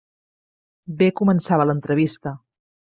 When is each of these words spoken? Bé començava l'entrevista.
Bé 1.03 1.11
començava 1.21 1.69
l'entrevista. 1.71 2.37